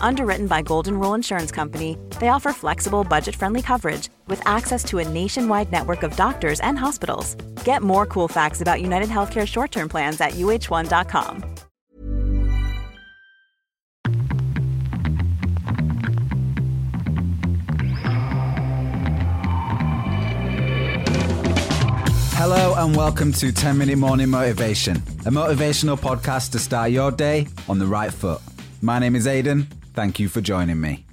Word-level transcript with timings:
Underwritten 0.00 0.46
by 0.46 0.62
Golden 0.62 0.98
Rule 0.98 1.14
Insurance 1.14 1.52
Company, 1.52 1.96
they 2.18 2.28
offer 2.28 2.52
flexible, 2.52 3.04
budget 3.04 3.36
friendly 3.36 3.62
coverage 3.62 4.08
with 4.26 4.42
access 4.46 4.82
to 4.84 4.98
a 4.98 5.08
nationwide 5.08 5.70
network 5.70 6.02
of 6.02 6.16
doctors 6.16 6.60
and 6.60 6.78
hospitals. 6.78 7.34
Get 7.64 7.82
more 7.82 8.06
cool 8.06 8.28
facts 8.28 8.60
about 8.60 8.82
United 8.82 9.08
Healthcare 9.08 9.46
short 9.46 9.70
term 9.70 9.88
plans 9.88 10.20
at 10.20 10.32
uh1.com. 10.32 11.44
Hello 22.42 22.74
and 22.78 22.96
welcome 22.96 23.32
to 23.32 23.52
10 23.52 23.76
Minute 23.76 23.98
Morning 23.98 24.30
Motivation, 24.30 24.96
a 24.96 25.30
motivational 25.30 25.98
podcast 25.98 26.52
to 26.52 26.58
start 26.58 26.90
your 26.90 27.10
day 27.10 27.46
on 27.68 27.78
the 27.78 27.86
right 27.86 28.12
foot. 28.12 28.40
My 28.80 28.98
name 28.98 29.14
is 29.14 29.26
Aidan. 29.26 29.68
Thank 29.94 30.18
you 30.20 30.28
for 30.28 30.40
joining 30.40 30.80
me. 30.80 31.06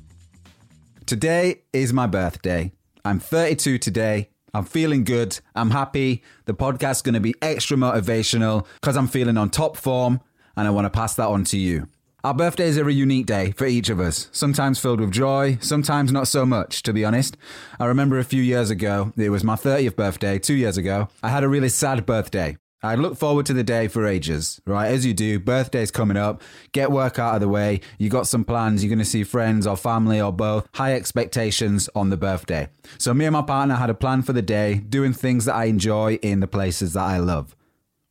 Today 1.06 1.62
is 1.74 1.94
my 1.94 2.08
birthday. 2.08 2.72
I'm 3.04 3.20
32 3.20 3.78
today. 3.80 4.30
I'm 4.54 4.66
feeling 4.66 5.04
good. 5.04 5.40
I'm 5.56 5.72
happy. 5.72 6.24
The 6.46 6.54
podcast's 6.54 7.02
going 7.02 7.14
to 7.14 7.20
be 7.20 7.36
extra 7.42 7.78
motivational 7.78 8.66
because 8.82 8.98
I'm 8.98 9.08
feeling 9.08 9.38
on 9.38 9.50
top 9.50 9.78
form 9.78 10.22
and 10.56 10.68
I 10.68 10.72
want 10.72 10.86
to 10.86 10.90
pass 10.90 11.16
that 11.16 11.28
on 11.28 11.44
to 11.46 11.58
you. 11.58 11.88
Our 12.24 12.34
birthdays 12.34 12.78
are 12.78 12.90
a 12.90 12.94
unique 12.94 13.26
day 13.28 13.52
for 13.52 13.66
each 13.66 13.90
of 13.90 14.00
us, 14.00 14.28
sometimes 14.32 14.80
filled 14.80 15.00
with 15.00 15.12
joy, 15.12 15.58
sometimes 15.62 16.12
not 16.12 16.28
so 16.28 16.46
much, 16.46 16.84
to 16.84 16.92
be 16.92 17.06
honest. 17.06 17.38
I 17.80 17.86
remember 17.86 18.18
a 18.18 18.24
few 18.24 18.42
years 18.42 18.70
ago, 18.70 19.14
it 19.16 19.30
was 19.30 19.44
my 19.44 19.56
30th 19.56 19.96
birthday, 19.96 20.40
two 20.40 20.56
years 20.56 20.78
ago, 20.78 21.10
I 21.24 21.30
had 21.30 21.44
a 21.44 21.48
really 21.48 21.70
sad 21.70 22.06
birthday. 22.06 22.58
I 22.84 22.94
looked 22.94 23.18
forward 23.18 23.48
to 23.48 23.54
the 23.54 23.64
day 23.64 23.88
for 23.88 24.06
ages, 24.06 24.62
right? 24.68 24.92
As 24.92 25.04
you 25.04 25.14
do, 25.16 25.40
birthday's 25.40 25.90
coming 25.90 26.16
up, 26.16 26.44
get 26.74 26.92
work 26.92 27.18
out 27.18 27.34
of 27.34 27.42
the 27.42 27.48
way, 27.48 27.82
you 27.98 28.10
got 28.10 28.28
some 28.28 28.46
plans, 28.46 28.84
you're 28.84 28.90
going 28.90 29.00
to 29.00 29.06
see 29.06 29.24
friends 29.24 29.66
or 29.66 29.76
family 29.76 30.22
or 30.22 30.32
both, 30.32 30.68
high 30.76 30.94
expectations 30.94 31.90
on 31.96 32.12
the 32.12 32.18
birthday. 32.18 32.70
So 33.00 33.16
me 33.16 33.26
and 33.26 33.34
my 33.34 33.42
partner 33.42 33.76
had 33.76 33.90
a 33.90 33.96
plan 33.96 34.22
for 34.22 34.34
the 34.34 34.44
day, 34.44 34.76
doing 34.76 35.14
things 35.14 35.46
that 35.46 35.56
I 35.56 35.66
enjoy 35.66 36.16
in 36.16 36.40
the 36.40 36.48
places 36.48 36.94
that 36.94 37.04
I 37.04 37.18
love. 37.18 37.56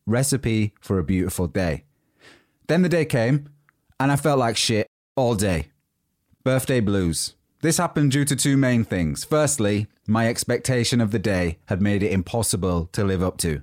Recipe 0.05 0.75
for 0.81 0.99
a 0.99 1.05
beautiful 1.05 1.47
day. 1.47 1.85
Then 2.67 2.83
the 2.83 2.89
day 2.89 3.05
came, 3.05 3.49
and 4.01 4.11
I 4.11 4.17
felt 4.17 4.41
like 4.41 4.57
shit 4.57 4.89
all 5.15 5.37
day. 5.37 5.69
Birthday 6.43 6.81
blues. 6.81 7.35
This 7.63 7.79
happened 7.79 8.13
due 8.13 8.25
to 8.25 8.37
two 8.37 8.57
main 8.57 8.85
things. 8.85 9.25
Firstly, 9.25 9.87
my 10.09 10.29
expectation 10.29 11.01
of 11.01 11.13
the 11.13 11.19
day 11.21 11.59
had 11.67 11.81
made 11.81 12.03
it 12.03 12.13
impossible 12.13 12.87
to 12.93 13.05
live 13.05 13.23
up 13.23 13.39
to. 13.39 13.63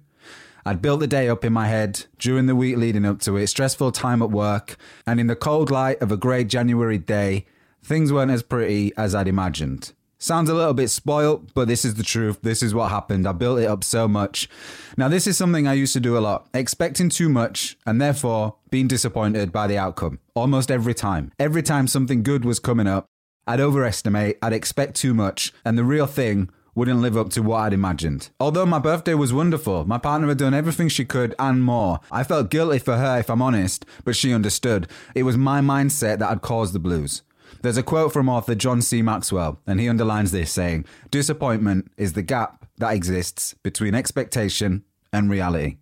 I'd 0.66 0.82
built 0.82 1.02
the 1.02 1.08
day 1.08 1.28
up 1.28 1.44
in 1.44 1.52
my 1.52 1.68
head 1.68 2.06
during 2.18 2.46
the 2.46 2.56
week 2.56 2.78
leading 2.78 3.06
up 3.06 3.20
to 3.22 3.36
it, 3.36 3.48
stressful 3.48 3.92
time 3.92 4.22
at 4.22 4.32
work, 4.32 4.78
and 5.06 5.20
in 5.20 5.28
the 5.28 5.36
cold 5.36 5.70
light 5.70 6.02
of 6.02 6.12
a 6.12 6.18
grey 6.18 6.46
January 6.46 6.98
day, 6.98 7.46
things 7.84 8.14
weren't 8.14 8.32
as 8.32 8.44
pretty 8.44 8.94
as 8.96 9.14
I'd 9.14 9.28
imagined. 9.28 9.92
Sounds 10.20 10.50
a 10.50 10.54
little 10.54 10.74
bit 10.74 10.88
spoilt, 10.88 11.54
but 11.54 11.68
this 11.68 11.84
is 11.84 11.96
the 11.96 12.04
truth. 12.04 12.40
This 12.44 12.64
is 12.64 12.74
what 12.74 12.92
happened. 12.92 13.28
I 13.28 13.34
built 13.34 13.60
it 13.60 13.66
up 13.66 13.84
so 13.84 14.08
much. 14.08 14.48
Now, 14.96 15.10
this 15.10 15.28
is 15.28 15.36
something 15.36 15.68
I 15.68 15.74
used 15.74 15.92
to 15.94 16.00
do 16.00 16.18
a 16.18 16.20
lot, 16.20 16.48
expecting 16.54 17.10
too 17.10 17.28
much 17.28 17.78
and 17.86 18.02
therefore 18.02 18.56
being 18.70 18.88
disappointed 18.88 19.52
by 19.52 19.68
the 19.68 19.78
outcome 19.78 20.20
almost 20.34 20.72
every 20.72 20.94
time. 20.94 21.34
Every 21.38 21.62
time 21.62 21.88
something 21.88 22.24
good 22.24 22.46
was 22.46 22.60
coming 22.60 22.88
up, 22.88 23.06
I'd 23.46 23.60
overestimate, 23.60 24.38
I'd 24.42 24.54
expect 24.54 24.96
too 24.96 25.14
much, 25.14 25.52
and 25.66 25.78
the 25.78 25.84
real 25.84 26.08
thing 26.08 26.50
wouldn't 26.76 27.02
live 27.02 27.18
up 27.18 27.30
to 27.30 27.44
what 27.44 27.58
I'd 27.62 27.74
imagined. 27.74 28.30
Although 28.40 28.66
my 28.66 28.80
birthday 28.80 29.14
was 29.14 29.34
wonderful, 29.34 29.86
my 29.86 29.98
partner 29.98 30.28
had 30.28 30.38
done 30.38 30.54
everything 30.54 30.90
she 30.90 31.06
could 31.06 31.36
and 31.38 31.64
more. 31.64 32.00
I 32.12 32.24
felt 32.24 32.50
guilty 32.50 32.80
for 32.80 32.98
her, 32.98 33.20
if 33.20 33.30
I'm 33.30 33.42
honest, 33.42 33.86
but 34.04 34.16
she 34.16 34.34
understood. 34.34 34.88
It 35.16 35.24
was 35.24 35.38
my 35.38 35.62
mindset 35.62 36.20
that 36.20 36.30
had 36.30 36.42
caused 36.42 36.74
the 36.74 36.80
blues. 36.80 37.22
There's 37.62 37.78
a 37.78 37.84
quote 37.84 38.12
from 38.12 38.28
author 38.28 38.56
John 38.56 38.82
C. 38.82 39.02
Maxwell, 39.02 39.60
and 39.68 39.80
he 39.80 39.88
underlines 39.88 40.32
this 40.32 40.52
saying, 40.52 40.86
Disappointment 41.12 41.92
is 41.98 42.14
the 42.14 42.22
gap 42.22 42.66
that 42.78 42.94
exists 42.94 43.54
between 43.64 43.96
expectation 43.96 44.84
and 45.12 45.30
reality. 45.30 45.78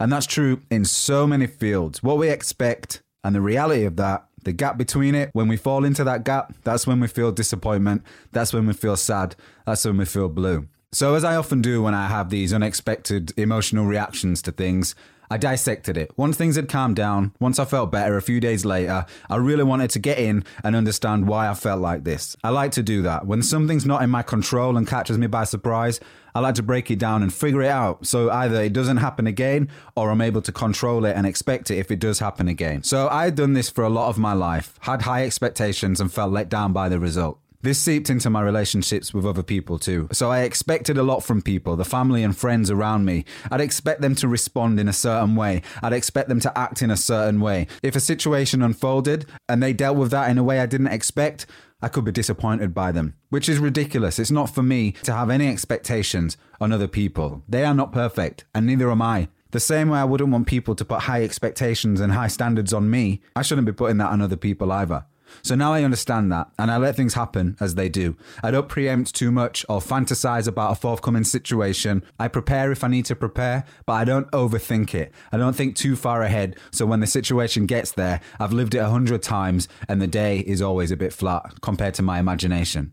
And 0.00 0.12
that's 0.12 0.26
true 0.26 0.62
in 0.70 0.84
so 0.84 1.26
many 1.26 1.46
fields. 1.46 2.02
What 2.02 2.18
we 2.18 2.30
expect 2.30 3.02
and 3.24 3.34
the 3.34 3.40
reality 3.40 3.84
of 3.84 3.96
that, 3.96 4.27
the 4.48 4.52
gap 4.54 4.78
between 4.78 5.14
it, 5.14 5.28
when 5.34 5.46
we 5.46 5.58
fall 5.58 5.84
into 5.84 6.02
that 6.04 6.24
gap, 6.24 6.54
that's 6.64 6.86
when 6.86 7.00
we 7.00 7.06
feel 7.06 7.30
disappointment. 7.30 8.02
That's 8.32 8.54
when 8.54 8.66
we 8.66 8.72
feel 8.72 8.96
sad. 8.96 9.36
That's 9.66 9.84
when 9.84 9.98
we 9.98 10.06
feel 10.06 10.30
blue. 10.30 10.68
So, 10.90 11.14
as 11.14 11.22
I 11.22 11.36
often 11.36 11.60
do 11.60 11.82
when 11.82 11.94
I 11.94 12.08
have 12.08 12.30
these 12.30 12.54
unexpected 12.54 13.34
emotional 13.36 13.84
reactions 13.84 14.40
to 14.42 14.52
things, 14.52 14.94
I 15.30 15.36
dissected 15.36 15.96
it. 15.96 16.10
Once 16.16 16.36
things 16.36 16.56
had 16.56 16.68
calmed 16.68 16.96
down, 16.96 17.32
once 17.38 17.58
I 17.58 17.64
felt 17.64 17.92
better 17.92 18.16
a 18.16 18.22
few 18.22 18.40
days 18.40 18.64
later, 18.64 19.04
I 19.28 19.36
really 19.36 19.64
wanted 19.64 19.90
to 19.90 19.98
get 19.98 20.18
in 20.18 20.44
and 20.64 20.74
understand 20.74 21.28
why 21.28 21.48
I 21.48 21.54
felt 21.54 21.80
like 21.80 22.04
this. 22.04 22.36
I 22.42 22.48
like 22.50 22.72
to 22.72 22.82
do 22.82 23.02
that. 23.02 23.26
When 23.26 23.42
something's 23.42 23.84
not 23.84 24.02
in 24.02 24.10
my 24.10 24.22
control 24.22 24.76
and 24.76 24.86
catches 24.86 25.18
me 25.18 25.26
by 25.26 25.44
surprise, 25.44 26.00
I 26.34 26.40
like 26.40 26.54
to 26.54 26.62
break 26.62 26.90
it 26.90 26.98
down 26.98 27.22
and 27.22 27.32
figure 27.32 27.62
it 27.62 27.68
out. 27.68 28.06
So 28.06 28.30
either 28.30 28.62
it 28.62 28.72
doesn't 28.72 28.98
happen 28.98 29.26
again 29.26 29.68
or 29.96 30.10
I'm 30.10 30.20
able 30.20 30.42
to 30.42 30.52
control 30.52 31.04
it 31.04 31.16
and 31.16 31.26
expect 31.26 31.70
it 31.70 31.78
if 31.78 31.90
it 31.90 31.98
does 31.98 32.20
happen 32.20 32.48
again. 32.48 32.82
So 32.82 33.08
I 33.08 33.24
had 33.24 33.34
done 33.34 33.52
this 33.52 33.68
for 33.68 33.84
a 33.84 33.90
lot 33.90 34.08
of 34.08 34.18
my 34.18 34.32
life, 34.32 34.78
had 34.80 35.02
high 35.02 35.24
expectations 35.24 36.00
and 36.00 36.12
felt 36.12 36.32
let 36.32 36.48
down 36.48 36.72
by 36.72 36.88
the 36.88 36.98
result. 36.98 37.38
This 37.60 37.80
seeped 37.80 38.08
into 38.08 38.30
my 38.30 38.40
relationships 38.40 39.12
with 39.12 39.26
other 39.26 39.42
people 39.42 39.80
too. 39.80 40.08
So 40.12 40.30
I 40.30 40.42
expected 40.42 40.96
a 40.96 41.02
lot 41.02 41.24
from 41.24 41.42
people, 41.42 41.74
the 41.74 41.84
family 41.84 42.22
and 42.22 42.36
friends 42.36 42.70
around 42.70 43.04
me. 43.04 43.24
I'd 43.50 43.60
expect 43.60 44.00
them 44.00 44.14
to 44.16 44.28
respond 44.28 44.78
in 44.78 44.86
a 44.86 44.92
certain 44.92 45.34
way. 45.34 45.62
I'd 45.82 45.92
expect 45.92 46.28
them 46.28 46.38
to 46.40 46.56
act 46.56 46.82
in 46.82 46.90
a 46.92 46.96
certain 46.96 47.40
way. 47.40 47.66
If 47.82 47.96
a 47.96 48.00
situation 48.00 48.62
unfolded 48.62 49.26
and 49.48 49.60
they 49.60 49.72
dealt 49.72 49.96
with 49.96 50.12
that 50.12 50.30
in 50.30 50.38
a 50.38 50.44
way 50.44 50.60
I 50.60 50.66
didn't 50.66 50.86
expect, 50.86 51.46
I 51.82 51.88
could 51.88 52.04
be 52.04 52.12
disappointed 52.12 52.74
by 52.74 52.92
them, 52.92 53.14
which 53.30 53.48
is 53.48 53.58
ridiculous. 53.58 54.20
It's 54.20 54.30
not 54.30 54.54
for 54.54 54.62
me 54.62 54.92
to 55.02 55.12
have 55.12 55.28
any 55.28 55.48
expectations 55.48 56.36
on 56.60 56.70
other 56.70 56.88
people. 56.88 57.42
They 57.48 57.64
are 57.64 57.74
not 57.74 57.92
perfect, 57.92 58.44
and 58.54 58.66
neither 58.66 58.88
am 58.88 59.02
I. 59.02 59.30
The 59.50 59.58
same 59.58 59.88
way 59.88 59.98
I 59.98 60.04
wouldn't 60.04 60.30
want 60.30 60.46
people 60.46 60.76
to 60.76 60.84
put 60.84 61.02
high 61.02 61.24
expectations 61.24 62.00
and 62.00 62.12
high 62.12 62.28
standards 62.28 62.72
on 62.72 62.88
me, 62.88 63.20
I 63.34 63.42
shouldn't 63.42 63.66
be 63.66 63.72
putting 63.72 63.96
that 63.98 64.10
on 64.10 64.22
other 64.22 64.36
people 64.36 64.70
either. 64.70 65.06
So 65.42 65.54
now 65.54 65.72
I 65.72 65.84
understand 65.84 66.30
that, 66.32 66.50
and 66.58 66.70
I 66.70 66.76
let 66.76 66.96
things 66.96 67.14
happen 67.14 67.56
as 67.60 67.74
they 67.74 67.88
do. 67.88 68.16
I 68.42 68.50
don't 68.50 68.68
preempt 68.68 69.14
too 69.14 69.30
much 69.30 69.64
or 69.68 69.80
fantasize 69.80 70.48
about 70.48 70.72
a 70.72 70.74
forthcoming 70.74 71.24
situation. 71.24 72.02
I 72.18 72.28
prepare 72.28 72.72
if 72.72 72.84
I 72.84 72.88
need 72.88 73.04
to 73.06 73.16
prepare, 73.16 73.64
but 73.86 73.94
I 73.94 74.04
don't 74.04 74.30
overthink 74.30 74.94
it. 74.94 75.12
I 75.32 75.36
don't 75.36 75.56
think 75.56 75.76
too 75.76 75.96
far 75.96 76.22
ahead, 76.22 76.56
so 76.70 76.86
when 76.86 77.00
the 77.00 77.06
situation 77.06 77.66
gets 77.66 77.92
there, 77.92 78.20
I've 78.38 78.52
lived 78.52 78.74
it 78.74 78.78
a 78.78 78.88
hundred 78.88 79.22
times, 79.22 79.68
and 79.88 80.00
the 80.00 80.06
day 80.06 80.40
is 80.40 80.62
always 80.62 80.90
a 80.90 80.96
bit 80.96 81.12
flat 81.12 81.60
compared 81.60 81.94
to 81.94 82.02
my 82.02 82.18
imagination. 82.18 82.92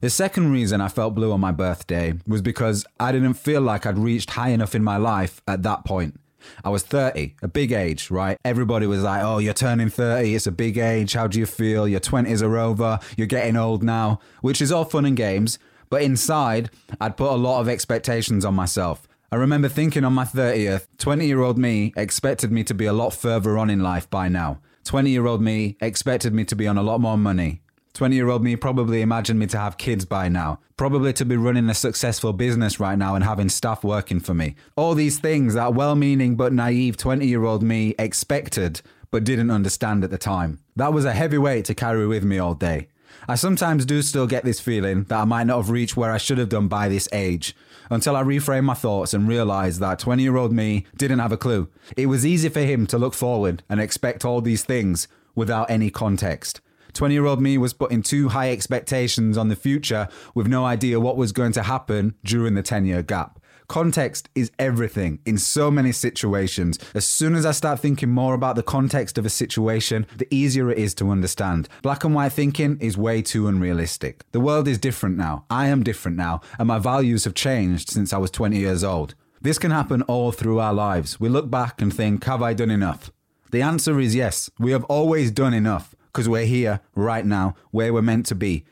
The 0.00 0.10
second 0.10 0.52
reason 0.52 0.80
I 0.80 0.88
felt 0.88 1.14
blue 1.14 1.32
on 1.32 1.40
my 1.40 1.52
birthday 1.52 2.14
was 2.26 2.42
because 2.42 2.84
I 3.00 3.12
didn't 3.12 3.34
feel 3.34 3.60
like 3.60 3.86
I'd 3.86 3.98
reached 3.98 4.30
high 4.30 4.50
enough 4.50 4.74
in 4.74 4.84
my 4.84 4.96
life 4.96 5.40
at 5.48 5.62
that 5.62 5.84
point. 5.84 6.20
I 6.64 6.70
was 6.70 6.82
30, 6.82 7.36
a 7.42 7.48
big 7.48 7.72
age, 7.72 8.10
right? 8.10 8.38
Everybody 8.44 8.86
was 8.86 9.02
like, 9.02 9.22
oh, 9.22 9.38
you're 9.38 9.54
turning 9.54 9.88
30, 9.88 10.34
it's 10.34 10.46
a 10.46 10.52
big 10.52 10.78
age. 10.78 11.12
How 11.14 11.26
do 11.26 11.38
you 11.38 11.46
feel? 11.46 11.88
Your 11.88 12.00
20s 12.00 12.42
are 12.42 12.58
over, 12.58 12.98
you're 13.16 13.26
getting 13.26 13.56
old 13.56 13.82
now, 13.82 14.20
which 14.40 14.60
is 14.60 14.70
all 14.72 14.84
fun 14.84 15.04
and 15.04 15.16
games. 15.16 15.58
But 15.90 16.02
inside, 16.02 16.70
I'd 17.00 17.16
put 17.16 17.32
a 17.32 17.36
lot 17.36 17.60
of 17.60 17.68
expectations 17.68 18.44
on 18.44 18.54
myself. 18.54 19.06
I 19.30 19.36
remember 19.36 19.68
thinking 19.68 20.04
on 20.04 20.12
my 20.12 20.24
30th, 20.24 20.88
20 20.98 21.26
year 21.26 21.40
old 21.40 21.56
me 21.56 21.94
expected 21.96 22.52
me 22.52 22.64
to 22.64 22.74
be 22.74 22.84
a 22.84 22.92
lot 22.92 23.14
further 23.14 23.56
on 23.56 23.70
in 23.70 23.80
life 23.80 24.10
by 24.10 24.28
now. 24.28 24.60
20 24.84 25.08
year 25.08 25.26
old 25.26 25.40
me 25.40 25.78
expected 25.80 26.34
me 26.34 26.44
to 26.44 26.54
be 26.54 26.68
on 26.68 26.76
a 26.76 26.82
lot 26.82 27.00
more 27.00 27.16
money. 27.16 27.61
20 27.94 28.16
year 28.16 28.28
old 28.28 28.42
me 28.42 28.56
probably 28.56 29.02
imagined 29.02 29.38
me 29.38 29.46
to 29.46 29.58
have 29.58 29.76
kids 29.76 30.04
by 30.04 30.28
now, 30.28 30.58
probably 30.76 31.12
to 31.12 31.24
be 31.24 31.36
running 31.36 31.68
a 31.68 31.74
successful 31.74 32.32
business 32.32 32.80
right 32.80 32.96
now 32.96 33.14
and 33.14 33.24
having 33.24 33.48
staff 33.48 33.84
working 33.84 34.18
for 34.18 34.32
me. 34.32 34.54
All 34.76 34.94
these 34.94 35.18
things 35.18 35.54
that 35.54 35.74
well 35.74 35.94
meaning 35.94 36.34
but 36.34 36.52
naive 36.52 36.96
20 36.96 37.26
year 37.26 37.44
old 37.44 37.62
me 37.62 37.94
expected 37.98 38.80
but 39.10 39.24
didn't 39.24 39.50
understand 39.50 40.02
at 40.04 40.10
the 40.10 40.18
time. 40.18 40.58
That 40.74 40.94
was 40.94 41.04
a 41.04 41.12
heavy 41.12 41.36
weight 41.36 41.66
to 41.66 41.74
carry 41.74 42.06
with 42.06 42.24
me 42.24 42.38
all 42.38 42.54
day. 42.54 42.88
I 43.28 43.34
sometimes 43.34 43.84
do 43.84 44.00
still 44.00 44.26
get 44.26 44.42
this 44.42 44.58
feeling 44.58 45.04
that 45.04 45.20
I 45.20 45.24
might 45.24 45.46
not 45.46 45.58
have 45.58 45.70
reached 45.70 45.96
where 45.96 46.10
I 46.10 46.18
should 46.18 46.38
have 46.38 46.48
done 46.48 46.68
by 46.68 46.88
this 46.88 47.08
age 47.12 47.54
until 47.90 48.16
I 48.16 48.22
reframe 48.22 48.64
my 48.64 48.74
thoughts 48.74 49.12
and 49.12 49.28
realized 49.28 49.80
that 49.80 49.98
20 49.98 50.22
year 50.22 50.36
old 50.36 50.52
me 50.52 50.86
didn't 50.96 51.18
have 51.18 51.30
a 51.30 51.36
clue. 51.36 51.68
It 51.94 52.06
was 52.06 52.24
easy 52.24 52.48
for 52.48 52.60
him 52.60 52.86
to 52.86 52.98
look 52.98 53.12
forward 53.12 53.62
and 53.68 53.80
expect 53.80 54.24
all 54.24 54.40
these 54.40 54.64
things 54.64 55.08
without 55.34 55.70
any 55.70 55.90
context. 55.90 56.62
20 56.94 57.14
year 57.14 57.26
old 57.26 57.40
me 57.40 57.58
was 57.58 57.72
putting 57.72 58.02
too 58.02 58.28
high 58.28 58.50
expectations 58.50 59.36
on 59.36 59.48
the 59.48 59.56
future 59.56 60.08
with 60.34 60.46
no 60.46 60.64
idea 60.64 61.00
what 61.00 61.16
was 61.16 61.32
going 61.32 61.52
to 61.52 61.62
happen 61.62 62.14
during 62.24 62.54
the 62.54 62.62
10 62.62 62.84
year 62.84 63.02
gap. 63.02 63.38
Context 63.68 64.28
is 64.34 64.50
everything 64.58 65.18
in 65.24 65.38
so 65.38 65.70
many 65.70 65.92
situations. 65.92 66.78
As 66.94 67.08
soon 67.08 67.34
as 67.34 67.46
I 67.46 67.52
start 67.52 67.80
thinking 67.80 68.10
more 68.10 68.34
about 68.34 68.54
the 68.54 68.62
context 68.62 69.16
of 69.16 69.24
a 69.24 69.30
situation, 69.30 70.06
the 70.16 70.28
easier 70.30 70.70
it 70.70 70.76
is 70.76 70.94
to 70.96 71.10
understand. 71.10 71.68
Black 71.80 72.04
and 72.04 72.14
white 72.14 72.32
thinking 72.32 72.76
is 72.80 72.98
way 72.98 73.22
too 73.22 73.48
unrealistic. 73.48 74.30
The 74.32 74.40
world 74.40 74.68
is 74.68 74.76
different 74.76 75.16
now. 75.16 75.46
I 75.48 75.68
am 75.68 75.82
different 75.82 76.18
now, 76.18 76.42
and 76.58 76.68
my 76.68 76.78
values 76.78 77.24
have 77.24 77.32
changed 77.32 77.88
since 77.88 78.12
I 78.12 78.18
was 78.18 78.30
20 78.30 78.58
years 78.58 78.84
old. 78.84 79.14
This 79.40 79.58
can 79.58 79.70
happen 79.70 80.02
all 80.02 80.32
through 80.32 80.60
our 80.60 80.74
lives. 80.74 81.18
We 81.18 81.30
look 81.30 81.50
back 81.50 81.80
and 81.80 81.94
think, 81.94 82.24
have 82.24 82.42
I 82.42 82.52
done 82.52 82.70
enough? 82.70 83.10
The 83.52 83.62
answer 83.62 83.98
is 83.98 84.14
yes. 84.14 84.50
We 84.58 84.72
have 84.72 84.84
always 84.84 85.30
done 85.30 85.54
enough 85.54 85.94
because 86.12 86.28
we're 86.28 86.44
here 86.44 86.80
right 86.94 87.24
now 87.24 87.54
where 87.70 87.92
we're 87.92 88.02
meant 88.02 88.26
to 88.26 88.34
be. 88.34 88.64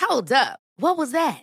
Hold 0.00 0.32
up. 0.32 0.60
What 0.78 0.96
was 0.96 1.12
that? 1.12 1.42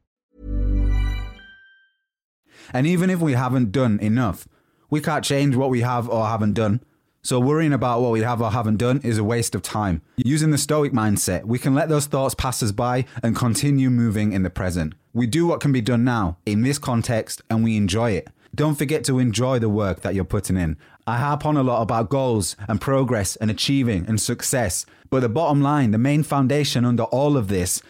And 2.73 2.87
even 2.87 3.09
if 3.09 3.19
we 3.19 3.33
haven't 3.33 3.71
done 3.71 3.99
enough, 3.99 4.47
we 4.89 5.01
can't 5.01 5.25
change 5.25 5.55
what 5.55 5.69
we 5.69 5.81
have 5.81 6.09
or 6.09 6.27
haven't 6.27 6.53
done. 6.53 6.81
So 7.23 7.39
worrying 7.39 7.71
about 7.71 8.01
what 8.01 8.11
we 8.11 8.21
have 8.21 8.41
or 8.41 8.49
haven't 8.49 8.77
done 8.77 8.99
is 9.03 9.19
a 9.19 9.23
waste 9.23 9.53
of 9.53 9.61
time. 9.61 10.01
Using 10.17 10.49
the 10.49 10.57
stoic 10.57 10.91
mindset, 10.91 11.45
we 11.45 11.59
can 11.59 11.75
let 11.75 11.87
those 11.87 12.07
thoughts 12.07 12.33
pass 12.33 12.63
us 12.63 12.71
by 12.71 13.05
and 13.21 13.35
continue 13.35 13.91
moving 13.91 14.33
in 14.33 14.41
the 14.41 14.49
present. 14.49 14.95
We 15.13 15.27
do 15.27 15.45
what 15.45 15.59
can 15.59 15.71
be 15.71 15.81
done 15.81 16.03
now 16.03 16.37
in 16.47 16.63
this 16.63 16.79
context 16.79 17.41
and 17.49 17.63
we 17.63 17.77
enjoy 17.77 18.11
it. 18.11 18.29
Don't 18.55 18.75
forget 18.75 19.03
to 19.05 19.19
enjoy 19.19 19.59
the 19.59 19.69
work 19.69 20.01
that 20.01 20.15
you're 20.15 20.25
putting 20.25 20.57
in. 20.57 20.77
I 21.05 21.17
harp 21.17 21.45
on 21.45 21.57
a 21.57 21.63
lot 21.63 21.81
about 21.81 22.09
goals 22.09 22.55
and 22.67 22.81
progress 22.81 23.35
and 23.35 23.51
achieving 23.51 24.05
and 24.07 24.19
success, 24.19 24.85
but 25.09 25.21
the 25.21 25.29
bottom 25.29 25.61
line, 25.61 25.91
the 25.91 25.97
main 25.97 26.23
foundation 26.23 26.85
under 26.85 27.03
all 27.03 27.37
of 27.37 27.47
this 27.47 27.81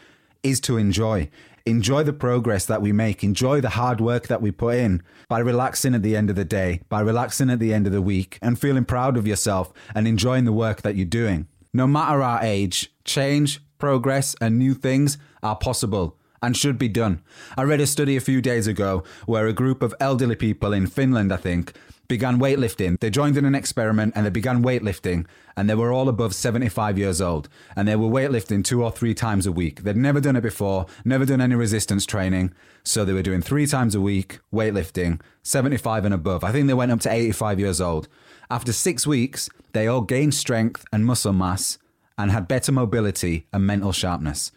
is 0.43 0.59
to 0.61 0.77
enjoy. 0.77 1.29
Enjoy 1.65 2.03
the 2.03 2.13
progress 2.13 2.65
that 2.65 2.81
we 2.81 2.91
make. 2.91 3.23
Enjoy 3.23 3.61
the 3.61 3.69
hard 3.69 4.01
work 4.01 4.27
that 4.27 4.41
we 4.41 4.51
put 4.51 4.75
in 4.75 5.03
by 5.27 5.39
relaxing 5.39 5.93
at 5.93 6.01
the 6.01 6.15
end 6.15 6.29
of 6.29 6.35
the 6.35 6.45
day, 6.45 6.81
by 6.89 7.01
relaxing 7.01 7.49
at 7.49 7.59
the 7.59 7.73
end 7.73 7.85
of 7.85 7.93
the 7.93 8.01
week, 8.01 8.39
and 8.41 8.59
feeling 8.59 8.85
proud 8.85 9.17
of 9.17 9.27
yourself 9.27 9.71
and 9.93 10.07
enjoying 10.07 10.45
the 10.45 10.51
work 10.51 10.81
that 10.81 10.95
you're 10.95 11.05
doing. 11.05 11.47
No 11.73 11.87
matter 11.87 12.21
our 12.21 12.41
age, 12.41 12.91
change, 13.05 13.61
progress, 13.77 14.35
and 14.41 14.57
new 14.57 14.73
things 14.73 15.17
are 15.43 15.55
possible 15.55 16.17
and 16.41 16.57
should 16.57 16.77
be 16.77 16.89
done. 16.89 17.21
I 17.55 17.63
read 17.63 17.81
a 17.81 17.87
study 17.87 18.17
a 18.17 18.21
few 18.21 18.41
days 18.41 18.67
ago 18.67 19.03
where 19.25 19.47
a 19.47 19.53
group 19.53 19.83
of 19.83 19.93
elderly 19.99 20.35
people 20.35 20.73
in 20.73 20.87
Finland, 20.87 21.31
I 21.31 21.37
think, 21.37 21.73
began 22.11 22.39
weightlifting. 22.41 22.99
They 22.99 23.09
joined 23.09 23.37
in 23.37 23.45
an 23.45 23.55
experiment 23.55 24.11
and 24.17 24.25
they 24.25 24.29
began 24.29 24.61
weightlifting, 24.61 25.25
and 25.55 25.69
they 25.69 25.75
were 25.75 25.93
all 25.93 26.09
above 26.09 26.35
75 26.35 26.97
years 26.97 27.21
old. 27.21 27.47
And 27.73 27.87
they 27.87 27.95
were 27.95 28.09
weightlifting 28.09 28.65
two 28.65 28.83
or 28.83 28.91
three 28.91 29.13
times 29.13 29.45
a 29.45 29.51
week. 29.53 29.83
They'd 29.83 29.95
never 29.95 30.19
done 30.19 30.35
it 30.35 30.41
before, 30.41 30.87
never 31.05 31.25
done 31.25 31.39
any 31.39 31.55
resistance 31.55 32.05
training. 32.05 32.53
So 32.83 33.05
they 33.05 33.13
were 33.13 33.21
doing 33.21 33.41
three 33.41 33.65
times 33.65 33.95
a 33.95 34.01
week 34.01 34.39
weightlifting, 34.53 35.21
75 35.43 36.03
and 36.03 36.13
above. 36.13 36.43
I 36.43 36.51
think 36.51 36.67
they 36.67 36.73
went 36.73 36.91
up 36.91 36.99
to 37.01 37.11
85 37.11 37.61
years 37.61 37.79
old. 37.79 38.09
After 38.49 38.73
six 38.73 39.07
weeks, 39.07 39.49
they 39.71 39.87
all 39.87 40.01
gained 40.01 40.33
strength 40.33 40.83
and 40.91 41.05
muscle 41.05 41.31
mass 41.31 41.77
and 42.17 42.29
had 42.29 42.45
better 42.45 42.73
mobility 42.73 43.47
and 43.53 43.65
mental 43.65 43.93
sharpness. 43.93 44.51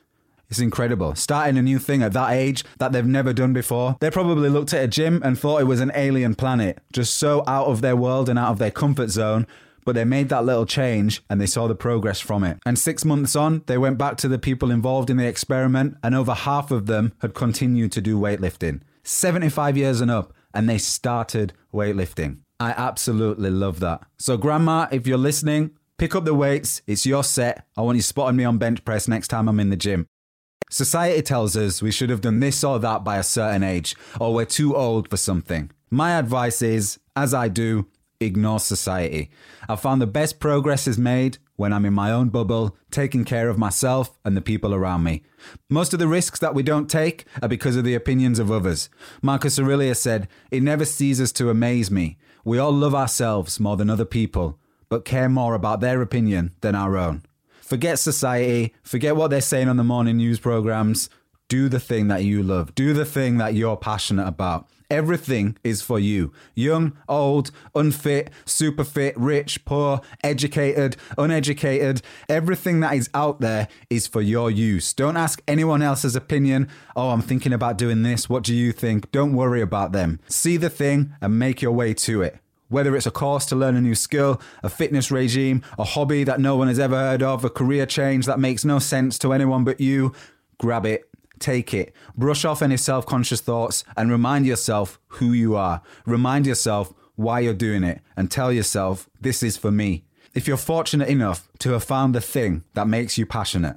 It's 0.54 0.60
incredible. 0.60 1.16
Starting 1.16 1.58
a 1.58 1.62
new 1.62 1.80
thing 1.80 2.04
at 2.04 2.12
that 2.12 2.30
age 2.30 2.62
that 2.78 2.92
they've 2.92 3.04
never 3.04 3.32
done 3.32 3.52
before. 3.52 3.96
They 3.98 4.08
probably 4.08 4.48
looked 4.48 4.72
at 4.72 4.84
a 4.84 4.86
gym 4.86 5.20
and 5.24 5.36
thought 5.36 5.60
it 5.60 5.64
was 5.64 5.80
an 5.80 5.90
alien 5.96 6.36
planet, 6.36 6.78
just 6.92 7.16
so 7.16 7.42
out 7.48 7.66
of 7.66 7.80
their 7.80 7.96
world 7.96 8.28
and 8.28 8.38
out 8.38 8.52
of 8.52 8.60
their 8.60 8.70
comfort 8.70 9.10
zone. 9.10 9.48
But 9.84 9.96
they 9.96 10.04
made 10.04 10.28
that 10.28 10.44
little 10.44 10.64
change 10.64 11.24
and 11.28 11.40
they 11.40 11.46
saw 11.46 11.66
the 11.66 11.74
progress 11.74 12.20
from 12.20 12.44
it. 12.44 12.60
And 12.64 12.78
six 12.78 13.04
months 13.04 13.34
on, 13.34 13.64
they 13.66 13.76
went 13.76 13.98
back 13.98 14.16
to 14.18 14.28
the 14.28 14.38
people 14.38 14.70
involved 14.70 15.10
in 15.10 15.16
the 15.16 15.26
experiment, 15.26 15.96
and 16.04 16.14
over 16.14 16.34
half 16.34 16.70
of 16.70 16.86
them 16.86 17.14
had 17.18 17.34
continued 17.34 17.90
to 17.90 18.00
do 18.00 18.16
weightlifting. 18.16 18.82
75 19.02 19.76
years 19.76 20.00
and 20.00 20.08
up, 20.08 20.32
and 20.54 20.68
they 20.68 20.78
started 20.78 21.52
weightlifting. 21.72 22.38
I 22.60 22.70
absolutely 22.76 23.50
love 23.50 23.80
that. 23.80 24.04
So, 24.20 24.36
Grandma, 24.36 24.86
if 24.92 25.08
you're 25.08 25.18
listening, 25.18 25.72
pick 25.98 26.14
up 26.14 26.24
the 26.24 26.32
weights. 26.32 26.80
It's 26.86 27.04
your 27.04 27.24
set. 27.24 27.66
I 27.76 27.82
want 27.82 27.96
you 27.96 28.02
spotting 28.02 28.36
me 28.36 28.44
on 28.44 28.58
bench 28.58 28.84
press 28.84 29.08
next 29.08 29.26
time 29.26 29.48
I'm 29.48 29.58
in 29.58 29.70
the 29.70 29.76
gym. 29.76 30.06
Society 30.70 31.22
tells 31.22 31.56
us 31.56 31.82
we 31.82 31.90
should 31.90 32.10
have 32.10 32.20
done 32.20 32.40
this 32.40 32.64
or 32.64 32.78
that 32.78 33.04
by 33.04 33.18
a 33.18 33.22
certain 33.22 33.62
age, 33.62 33.94
or 34.18 34.34
we're 34.34 34.44
too 34.44 34.74
old 34.74 35.08
for 35.08 35.16
something. 35.16 35.70
My 35.90 36.18
advice 36.18 36.62
is, 36.62 36.98
as 37.14 37.32
I 37.32 37.48
do, 37.48 37.86
ignore 38.20 38.60
society. 38.60 39.30
I've 39.68 39.80
found 39.80 40.00
the 40.00 40.06
best 40.06 40.40
progress 40.40 40.86
is 40.86 40.98
made 40.98 41.38
when 41.56 41.72
I'm 41.72 41.84
in 41.84 41.94
my 41.94 42.10
own 42.10 42.30
bubble, 42.30 42.76
taking 42.90 43.24
care 43.24 43.48
of 43.48 43.58
myself 43.58 44.18
and 44.24 44.36
the 44.36 44.40
people 44.40 44.74
around 44.74 45.04
me. 45.04 45.22
Most 45.70 45.92
of 45.92 45.98
the 46.00 46.08
risks 46.08 46.40
that 46.40 46.54
we 46.54 46.62
don't 46.62 46.90
take 46.90 47.26
are 47.42 47.48
because 47.48 47.76
of 47.76 47.84
the 47.84 47.94
opinions 47.94 48.38
of 48.38 48.50
others. 48.50 48.88
Marcus 49.22 49.58
Aurelius 49.58 50.00
said, 50.00 50.28
It 50.50 50.62
never 50.62 50.84
ceases 50.84 51.32
to 51.34 51.50
amaze 51.50 51.90
me. 51.90 52.18
We 52.44 52.58
all 52.58 52.72
love 52.72 52.94
ourselves 52.94 53.60
more 53.60 53.76
than 53.76 53.88
other 53.88 54.04
people, 54.04 54.58
but 54.88 55.04
care 55.04 55.28
more 55.28 55.54
about 55.54 55.80
their 55.80 56.02
opinion 56.02 56.52
than 56.60 56.74
our 56.74 56.96
own. 56.96 57.22
Forget 57.64 57.98
society, 57.98 58.74
forget 58.82 59.16
what 59.16 59.30
they're 59.30 59.40
saying 59.40 59.70
on 59.70 59.78
the 59.78 59.84
morning 59.84 60.18
news 60.18 60.38
programs. 60.38 61.08
Do 61.48 61.70
the 61.70 61.80
thing 61.80 62.08
that 62.08 62.22
you 62.22 62.42
love. 62.42 62.74
Do 62.74 62.92
the 62.92 63.06
thing 63.06 63.38
that 63.38 63.54
you're 63.54 63.78
passionate 63.78 64.28
about. 64.28 64.68
Everything 64.90 65.56
is 65.64 65.80
for 65.80 65.98
you. 65.98 66.30
Young, 66.54 66.92
old, 67.08 67.50
unfit, 67.74 68.30
super 68.44 68.84
fit, 68.84 69.18
rich, 69.18 69.64
poor, 69.64 70.02
educated, 70.22 70.98
uneducated. 71.16 72.02
Everything 72.28 72.80
that 72.80 72.96
is 72.96 73.08
out 73.14 73.40
there 73.40 73.68
is 73.88 74.06
for 74.06 74.20
your 74.20 74.50
use. 74.50 74.92
Don't 74.92 75.16
ask 75.16 75.40
anyone 75.48 75.80
else's 75.80 76.14
opinion. 76.14 76.68
Oh, 76.94 77.10
I'm 77.10 77.22
thinking 77.22 77.54
about 77.54 77.78
doing 77.78 78.02
this. 78.02 78.28
What 78.28 78.42
do 78.42 78.54
you 78.54 78.72
think? 78.72 79.10
Don't 79.10 79.32
worry 79.32 79.62
about 79.62 79.92
them. 79.92 80.20
See 80.28 80.58
the 80.58 80.70
thing 80.70 81.14
and 81.22 81.38
make 81.38 81.62
your 81.62 81.72
way 81.72 81.94
to 81.94 82.20
it. 82.20 82.36
Whether 82.68 82.96
it's 82.96 83.06
a 83.06 83.10
course 83.10 83.46
to 83.46 83.56
learn 83.56 83.76
a 83.76 83.80
new 83.80 83.94
skill, 83.94 84.40
a 84.62 84.68
fitness 84.68 85.10
regime, 85.10 85.62
a 85.78 85.84
hobby 85.84 86.24
that 86.24 86.40
no 86.40 86.56
one 86.56 86.68
has 86.68 86.78
ever 86.78 86.96
heard 86.96 87.22
of, 87.22 87.44
a 87.44 87.50
career 87.50 87.86
change 87.86 88.26
that 88.26 88.40
makes 88.40 88.64
no 88.64 88.78
sense 88.78 89.18
to 89.18 89.32
anyone 89.32 89.64
but 89.64 89.80
you, 89.80 90.12
grab 90.58 90.86
it, 90.86 91.08
take 91.38 91.74
it, 91.74 91.94
brush 92.16 92.44
off 92.44 92.62
any 92.62 92.76
self 92.76 93.06
conscious 93.06 93.40
thoughts, 93.40 93.84
and 93.96 94.10
remind 94.10 94.46
yourself 94.46 94.98
who 95.08 95.32
you 95.32 95.56
are. 95.56 95.82
Remind 96.06 96.46
yourself 96.46 96.92
why 97.16 97.40
you're 97.40 97.54
doing 97.54 97.84
it, 97.84 98.00
and 98.16 98.30
tell 98.30 98.52
yourself, 98.52 99.08
this 99.20 99.42
is 99.42 99.56
for 99.56 99.70
me. 99.70 100.04
If 100.34 100.48
you're 100.48 100.56
fortunate 100.56 101.08
enough 101.08 101.48
to 101.60 101.70
have 101.72 101.84
found 101.84 102.14
the 102.14 102.20
thing 102.20 102.64
that 102.74 102.88
makes 102.88 103.16
you 103.16 103.24
passionate, 103.26 103.76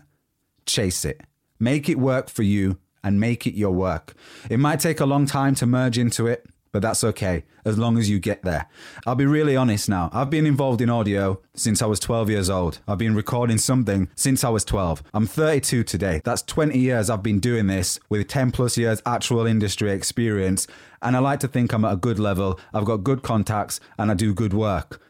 chase 0.66 1.06
it. 1.06 1.22
Make 1.60 1.88
it 1.88 2.00
work 2.00 2.30
for 2.30 2.44
you 2.44 2.80
and 3.04 3.20
make 3.20 3.46
it 3.46 3.54
your 3.54 3.72
work. 3.72 4.16
It 4.50 4.60
might 4.60 4.80
take 4.80 5.00
a 5.00 5.06
long 5.06 5.26
time 5.26 5.56
to 5.56 5.66
merge 5.66 5.98
into 5.98 6.26
it, 6.26 6.48
but 6.72 6.82
that's 6.82 7.04
okay 7.04 7.44
as 7.66 7.78
long 7.78 7.98
as 7.98 8.10
you 8.10 8.20
get 8.20 8.44
there. 8.44 8.68
I'll 9.06 9.16
be 9.16 9.26
really 9.26 9.56
honest 9.56 9.90
now. 9.90 10.10
I've 10.14 10.30
been 10.30 10.46
involved 10.46 10.82
in 10.82 10.90
audio 10.90 11.42
since 11.54 11.82
I 11.82 11.86
was 11.86 12.00
12 12.00 12.30
years 12.30 12.50
old. 12.50 12.80
I've 12.88 12.98
been 12.98 13.16
recording 13.16 13.58
something 13.58 14.10
since 14.16 14.44
I 14.44 14.50
was 14.50 14.64
12. 14.64 15.04
I'm 15.14 15.28
32 15.28 15.84
today. 15.84 16.22
That's 16.24 16.42
20 16.44 16.78
years 16.78 17.10
I've 17.10 17.24
been 17.24 17.40
doing 17.40 17.68
this 17.68 18.00
with 18.10 18.28
10 18.28 18.52
plus 18.52 18.78
years 18.78 19.02
actual 19.06 19.46
industry 19.46 19.92
experience. 19.92 20.68
And 21.02 21.16
I 21.16 21.20
like 21.20 21.42
to 21.42 21.48
think 21.48 21.74
I'm 21.74 21.86
at 21.86 21.94
a 21.94 21.98
good 21.98 22.20
level. 22.20 22.60
I've 22.74 22.86
got 22.86 23.04
good 23.04 23.22
contacts 23.22 23.80
and 23.98 24.10
I 24.10 24.14
do 24.14 24.34
good 24.34 24.54
work. 24.54 25.02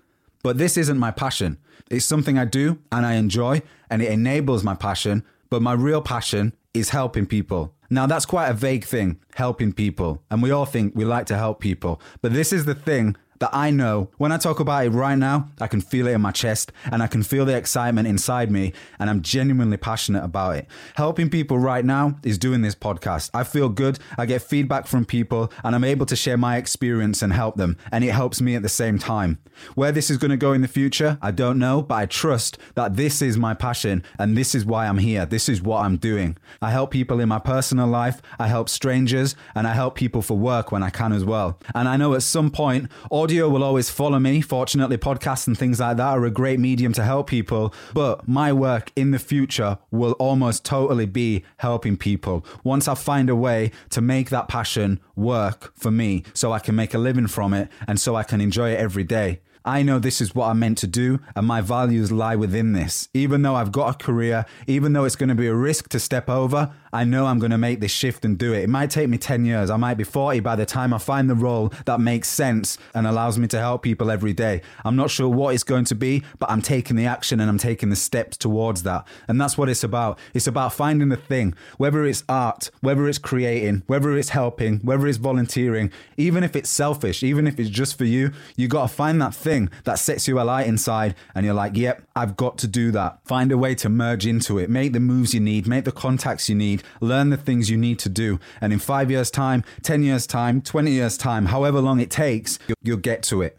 But 0.44 0.58
this 0.58 0.78
isn't 0.78 0.98
my 0.98 1.12
passion. 1.12 1.60
It's 1.90 2.06
something 2.06 2.38
I 2.38 2.46
do 2.46 2.80
and 2.92 3.06
I 3.06 3.14
enjoy 3.14 3.62
and 3.90 4.02
it 4.02 4.12
enables 4.12 4.64
my 4.64 4.76
passion. 4.76 5.24
But 5.50 5.62
my 5.62 5.74
real 5.74 6.02
passion 6.02 6.54
is 6.74 6.90
helping 6.90 7.26
people. 7.26 7.74
Now, 7.90 8.08
that's 8.08 8.26
quite 8.26 8.50
a 8.50 8.54
vague 8.54 8.84
thing, 8.84 9.20
helping 9.36 9.74
people. 9.74 10.22
And 10.30 10.42
we 10.42 10.52
all 10.52 10.66
think 10.66 10.94
we 10.96 11.06
like 11.06 11.26
to 11.28 11.38
help 11.38 11.60
people. 11.60 12.02
But 12.22 12.34
this 12.34 12.52
is 12.52 12.66
the 12.66 12.76
thing 12.76 13.16
that 13.40 13.50
I 13.54 13.72
know 13.72 14.10
when 14.18 14.32
I 14.32 14.38
talk 14.38 14.60
about 14.60 14.86
it 14.86 14.90
right 14.90 15.18
now, 15.18 15.50
I 15.60 15.68
can 15.68 15.82
feel 15.82 16.08
it 16.08 16.14
in 16.14 16.22
my 16.22 16.32
chest 16.32 16.72
and 16.92 17.04
I 17.04 17.08
can 17.08 17.24
feel 17.24 17.46
the 17.46 17.56
excitement 17.56 18.08
inside 18.08 18.52
me, 18.52 18.74
and 19.00 19.10
I'm 19.10 19.22
genuinely 19.22 19.78
passionate 19.78 20.24
about 20.24 20.58
it. 20.58 20.68
Helping 20.96 21.30
people 21.30 21.60
right 21.60 21.86
now 21.86 22.20
is 22.24 22.38
doing 22.38 22.62
this 22.62 22.76
podcast. 22.76 23.30
I 23.34 23.44
feel 23.44 23.70
good, 23.70 24.00
I 24.18 24.26
get 24.26 24.42
feedback 24.42 24.88
from 24.88 25.06
people, 25.06 25.52
and 25.64 25.76
I'm 25.76 25.84
able 25.84 26.06
to 26.08 26.16
share 26.16 26.38
my 26.38 26.58
experience 26.58 27.22
and 27.22 27.34
help 27.34 27.56
them, 27.56 27.78
and 27.92 28.04
it 28.04 28.12
helps 28.12 28.42
me 28.42 28.56
at 28.56 28.62
the 28.62 28.70
same 28.70 29.00
time. 29.00 29.40
Where 29.76 29.92
this 29.92 30.10
is 30.10 30.18
going 30.18 30.32
to 30.32 30.38
go 30.38 30.54
in 30.54 30.62
the 30.62 30.68
future, 30.68 31.18
I 31.22 31.32
don't 31.32 31.60
know, 31.60 31.82
but 31.82 31.96
I 31.96 32.06
trust 32.06 32.58
that 32.76 32.96
this 32.96 33.22
is 33.22 33.38
my 33.38 33.54
passion 33.54 34.04
and 34.20 34.38
this 34.38 34.54
is 34.54 34.66
why 34.66 34.88
I'm 34.88 35.00
here. 35.00 35.26
This 35.26 35.50
is 35.50 35.62
what 35.62 35.84
I'm 35.84 35.98
doing. 35.98 36.38
I 36.62 36.72
help 36.72 36.92
people 36.92 37.20
in 37.20 37.30
my 37.30 37.40
personal 37.40 37.88
life, 37.88 38.22
I 38.40 38.48
help 38.48 38.70
strangers, 38.70 39.36
and 39.56 39.68
I 39.68 39.74
help 39.74 39.96
people 39.96 40.22
for 40.22 40.38
work 40.38 40.72
when 40.72 40.84
I 40.84 40.90
can 40.90 41.12
as 41.12 41.26
well. 41.26 41.60
And 41.74 41.88
I 41.88 41.98
know 41.98 42.14
at 42.14 42.24
some 42.24 42.52
point, 42.52 42.92
audio 43.28 43.50
will 43.50 43.62
always 43.62 43.90
follow 43.90 44.20
me. 44.20 44.40
Fortunately, 44.40 44.98
podcasts 44.98 45.48
and 45.48 45.58
things 45.58 45.82
like 45.82 45.98
that 45.98 46.14
are 46.14 46.24
a 46.24 46.32
great 46.32 46.62
medium 46.62 46.94
to 46.94 47.04
help 47.04 47.28
people. 47.28 47.74
But 47.94 48.26
my 48.26 48.54
work 48.54 48.90
in 48.96 49.12
the 49.12 49.20
future 49.20 49.80
will 49.92 50.14
almost 50.14 50.64
totally 50.64 51.08
be 51.08 51.44
helping 51.58 51.98
people. 51.98 52.46
Once 52.64 52.88
I 52.88 52.96
find 52.96 53.30
a 53.30 53.36
way 53.36 53.72
to 53.90 54.00
make 54.00 54.30
that 54.30 54.48
passion 54.48 55.02
work 55.18 55.74
for 55.76 55.92
me 55.92 56.24
so 56.34 56.54
I 56.54 56.60
can 56.60 56.78
make 56.78 56.94
a 56.94 56.98
living 56.98 57.28
from 57.28 57.54
it 57.54 57.68
and 57.86 58.00
so 58.00 58.16
I 58.16 58.24
can 58.24 58.40
enjoy 58.40 58.72
it 58.72 58.80
every 58.80 59.04
day. 59.04 59.42
I 59.66 59.84
know 59.84 60.00
this 60.00 60.22
is 60.22 60.34
what 60.34 60.48
I'm 60.48 60.60
meant 60.60 60.78
to 60.78 60.88
do, 60.88 61.20
and 61.36 61.46
my 61.46 61.60
values 61.60 62.10
lie 62.10 62.38
within 62.38 62.72
this. 62.72 63.10
Even 63.14 63.42
though 63.42 63.56
I've 63.56 63.74
got 63.74 63.96
a 63.96 64.06
career, 64.06 64.46
even 64.66 64.94
though 64.94 65.04
it's 65.04 65.18
going 65.18 65.28
to 65.28 65.36
be 65.36 65.48
a 65.48 65.54
risk 65.54 65.90
to 65.90 66.00
step 66.00 66.30
over, 66.30 66.72
I 66.98 67.04
know 67.04 67.28
I'm 67.28 67.38
going 67.38 67.52
to 67.52 67.60
make 67.60 67.80
this 67.80 67.92
shift 67.92 68.26
and 68.26 68.40
do 68.40 68.54
it. 68.54 68.64
It 68.64 68.70
might 68.70 68.90
take 68.90 69.08
me 69.08 69.20
10 69.20 69.46
years. 69.46 69.70
I 69.70 69.78
might 69.78 69.98
be 70.00 70.04
40 70.04 70.40
by 70.40 70.56
the 70.56 70.66
time 70.66 70.96
I 70.96 70.98
find 70.98 71.30
the 71.30 71.36
role 71.36 71.72
that 71.86 72.00
makes 72.00 72.28
sense 72.28 72.80
and 72.96 73.06
allows 73.06 73.38
me 73.38 73.48
to 73.50 73.60
help 73.60 73.84
people 73.84 74.10
every 74.10 74.34
day. 74.34 74.64
I'm 74.84 74.96
not 74.96 75.12
sure 75.12 75.30
what 75.30 75.54
it's 75.54 75.64
going 75.64 75.86
to 75.86 75.96
be, 75.96 76.24
but 76.40 76.50
I'm 76.50 76.64
taking 76.64 76.96
the 76.96 77.06
action 77.06 77.40
and 77.40 77.52
I'm 77.52 77.60
taking 77.60 77.92
the 77.92 77.96
steps 77.96 78.36
towards 78.36 78.82
that. 78.82 79.08
And 79.28 79.40
that's 79.40 79.60
what 79.60 79.70
it's 79.70 79.84
about. 79.84 80.18
It's 80.34 80.48
about 80.48 80.74
finding 80.74 81.10
the 81.10 81.18
thing, 81.18 81.54
whether 81.78 82.04
it's 82.04 82.24
art, 82.28 82.72
whether 82.82 83.08
it's 83.08 83.20
creating, 83.20 83.84
whether 83.86 84.18
it's 84.18 84.30
helping, 84.30 84.80
whether 84.80 85.06
it's 85.06 85.20
volunteering, 85.20 85.92
even 86.18 86.44
if 86.44 86.56
it's 86.56 86.68
selfish, 86.68 87.22
even 87.22 87.46
if 87.46 87.60
it's 87.60 87.70
just 87.70 87.96
for 87.96 88.06
you, 88.06 88.32
you 88.56 88.68
got 88.68 88.90
to 88.90 88.96
find 88.96 89.22
that 89.22 89.36
thing 89.36 89.70
that 89.84 90.00
sets 90.00 90.28
you 90.28 90.42
alight 90.42 90.66
inside 90.66 91.14
and 91.36 91.46
you're 91.46 91.54
like, 91.54 91.78
yep, 91.78 92.02
I've 92.16 92.36
got 92.36 92.58
to 92.58 92.68
do 92.68 92.90
that. 92.94 93.20
Find 93.24 93.52
a 93.52 93.58
way 93.58 93.76
to 93.76 93.88
merge 93.88 94.26
into 94.26 94.58
it, 94.58 94.68
make 94.68 94.94
the 94.94 95.00
moves 95.00 95.36
you 95.36 95.40
need, 95.40 95.68
make 95.68 95.86
the 95.86 95.92
contacts 95.92 96.50
you 96.50 96.56
need, 96.56 96.82
learn 97.02 97.30
the 97.30 97.38
things 97.38 97.70
you 97.70 97.78
need 97.78 98.00
to 98.00 98.10
do. 98.10 98.40
And 98.62 98.74
in 98.74 98.80
five 98.80 99.10
years' 99.12 99.32
time, 99.32 99.64
10 99.84 100.04
years' 100.04 100.28
time, 100.28 100.62
20 100.62 100.92
years' 100.92 101.18
time, 101.18 101.48
however 101.48 101.82
long 101.82 102.00
it 102.00 102.12
takes, 102.12 102.60
you'll 102.84 102.98
get 102.98 103.24
to 103.24 103.42
it. 103.42 103.58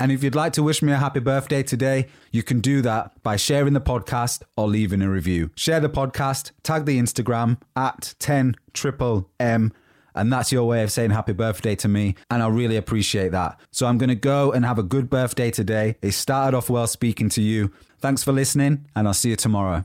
And 0.00 0.10
if 0.10 0.24
you'd 0.24 0.34
like 0.34 0.52
to 0.54 0.64
wish 0.64 0.82
me 0.82 0.90
a 0.92 0.96
happy 0.96 1.20
birthday 1.20 1.62
today, 1.62 2.08
you 2.32 2.42
can 2.42 2.60
do 2.60 2.82
that 2.82 3.22
by 3.22 3.36
sharing 3.36 3.72
the 3.72 3.80
podcast 3.80 4.42
or 4.56 4.66
leaving 4.66 5.00
a 5.00 5.08
review. 5.08 5.50
Share 5.54 5.78
the 5.78 5.88
podcast, 5.88 6.50
tag 6.64 6.86
the 6.86 6.98
Instagram 6.98 7.60
at 7.76 8.14
10 8.18 8.56
triple 8.72 9.30
M 9.38 9.72
and 10.14 10.32
that's 10.32 10.52
your 10.52 10.64
way 10.64 10.82
of 10.82 10.92
saying 10.92 11.10
happy 11.10 11.32
birthday 11.32 11.74
to 11.76 11.88
me. 11.88 12.14
And 12.30 12.42
I 12.42 12.48
really 12.48 12.76
appreciate 12.76 13.32
that. 13.32 13.58
So 13.70 13.86
I'm 13.86 13.98
going 13.98 14.08
to 14.08 14.14
go 14.14 14.52
and 14.52 14.64
have 14.64 14.78
a 14.78 14.82
good 14.82 15.08
birthday 15.08 15.50
today. 15.50 15.96
It 16.02 16.12
started 16.12 16.56
off 16.56 16.70
well 16.70 16.86
speaking 16.86 17.28
to 17.30 17.42
you. 17.42 17.72
Thanks 18.00 18.22
for 18.22 18.32
listening, 18.32 18.86
and 18.96 19.06
I'll 19.06 19.14
see 19.14 19.30
you 19.30 19.36
tomorrow. 19.36 19.84